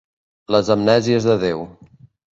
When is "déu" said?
1.47-1.63